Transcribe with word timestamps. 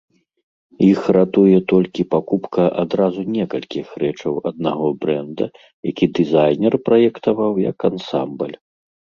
Іх 0.91 1.01
ратуе 1.17 1.57
толькі 1.71 2.05
пакупка 2.13 2.65
адразу 2.83 3.21
некалькіх 3.35 3.91
рэчаў 4.05 4.33
аднаго 4.53 4.87
брэнда, 5.05 5.45
якія 5.93 6.09
дызайнер 6.21 6.73
праектаваў 6.89 7.51
як 7.71 7.77
ансамбль. 7.93 8.55